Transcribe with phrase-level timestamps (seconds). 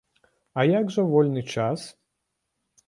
[0.61, 1.87] А як жа вольны час?